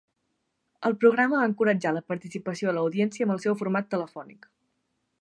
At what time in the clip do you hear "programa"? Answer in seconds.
1.03-1.41